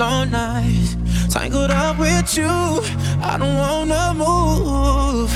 long 0.00 0.30
nights. 0.30 0.96
Tangled 1.28 1.70
up 1.70 1.98
with 1.98 2.34
you, 2.34 2.48
I 3.30 3.36
don't 3.38 3.56
wanna 3.64 4.14
move. 4.14 5.30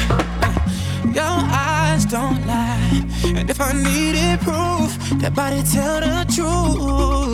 Your 1.14 1.37
eyes 1.68 2.06
don't 2.06 2.40
lie. 2.46 3.04
And 3.37 3.50
if 3.50 3.60
I 3.60 3.73
needed 3.73 4.40
proof, 4.40 4.90
that 5.20 5.34
body 5.34 5.62
tell 5.74 6.00
the 6.00 6.24
truth. 6.34 7.34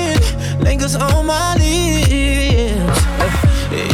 lingers 0.63 0.95
on 0.95 1.25
my 1.25 1.55
lips. 1.55 2.99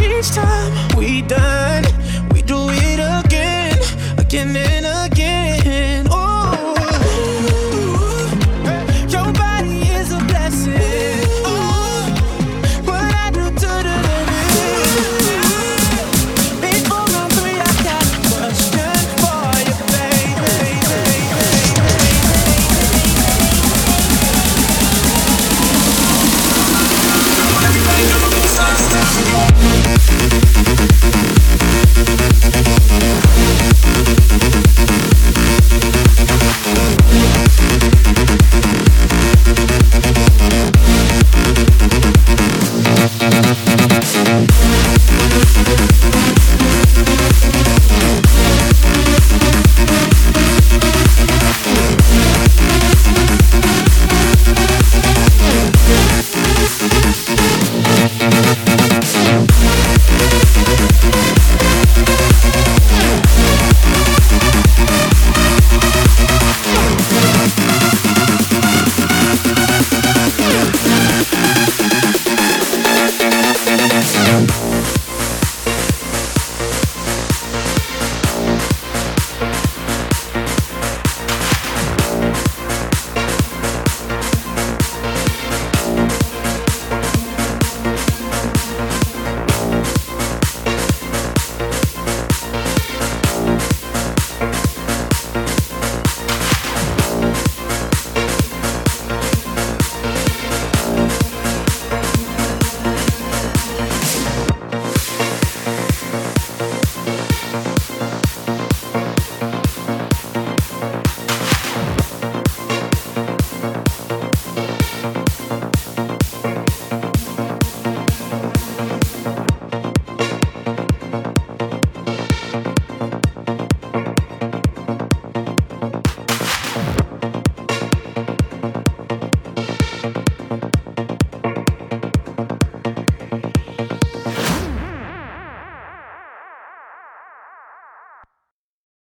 Each 0.02 0.32
time 0.32 0.98
we 0.98 1.22
die. 1.22 1.57